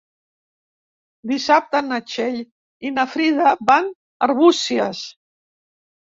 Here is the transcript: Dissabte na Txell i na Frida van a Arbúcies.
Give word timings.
Dissabte 1.31 1.81
na 1.89 1.99
Txell 2.13 2.39
i 2.89 2.93
na 2.95 3.07
Frida 3.13 3.53
van 3.71 3.93
a 3.93 4.27
Arbúcies. 4.31 5.05